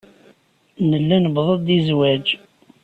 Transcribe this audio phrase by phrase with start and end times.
[0.89, 2.25] Nella nuweḍ-d i zzwaj.